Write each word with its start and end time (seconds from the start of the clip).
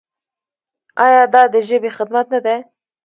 آیا 1.05 1.23
دا 1.33 1.41
د 1.53 1.55
ژبې 1.67 1.89
خدمت 1.97 2.25
نه 2.33 2.39
دی؟ 2.45 2.57